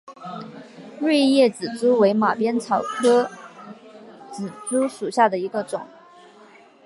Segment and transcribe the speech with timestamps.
[0.99, 3.29] 锐叶紫珠为马鞭草科
[4.31, 5.79] 紫珠属下的一个种。